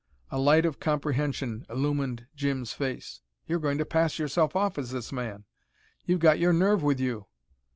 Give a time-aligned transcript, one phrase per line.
[0.31, 3.21] A light of comprehension illumined Jim's face.
[3.45, 5.45] "You're going to pass yourself off as this man?
[6.07, 7.27] You've got your nerve with you!"